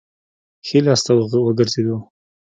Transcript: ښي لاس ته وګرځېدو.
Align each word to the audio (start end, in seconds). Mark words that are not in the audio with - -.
ښي 0.67 0.79
لاس 0.85 1.01
ته 1.05 1.11
وګرځېدو. 1.45 1.97